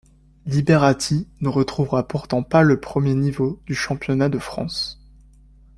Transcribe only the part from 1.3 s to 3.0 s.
ne retrouvera pourtant pas le